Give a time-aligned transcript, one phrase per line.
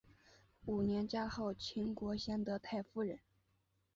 [0.65, 3.19] 五年加号秦国贤德太夫人。